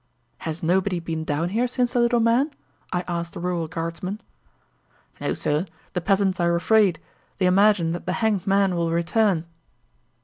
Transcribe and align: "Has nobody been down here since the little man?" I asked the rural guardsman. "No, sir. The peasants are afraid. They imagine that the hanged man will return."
"Has 0.39 0.63
nobody 0.63 0.99
been 0.99 1.23
down 1.23 1.49
here 1.49 1.67
since 1.67 1.93
the 1.93 1.99
little 1.99 2.19
man?" 2.19 2.49
I 2.91 3.03
asked 3.07 3.33
the 3.33 3.39
rural 3.39 3.67
guardsman. 3.67 4.19
"No, 5.19 5.35
sir. 5.35 5.67
The 5.93 6.01
peasants 6.01 6.39
are 6.39 6.55
afraid. 6.55 6.97
They 7.37 7.45
imagine 7.45 7.91
that 7.91 8.07
the 8.07 8.13
hanged 8.13 8.47
man 8.47 8.75
will 8.75 8.89
return." 8.89 9.45